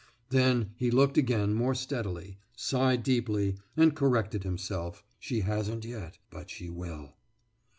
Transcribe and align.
«Then 0.29 0.71
he 0.77 0.89
looked 0.89 1.15
again 1.15 1.53
more 1.53 1.75
steadily, 1.75 2.39
sighed 2.55 3.03
deeply, 3.03 3.57
and 3.77 3.95
corrected 3.95 4.43
himself: 4.43 5.03
»She 5.19 5.41
hasn't 5.41 5.85
yet, 5.85 6.17
but 6.31 6.49
she 6.49 6.71
will. 6.71 7.13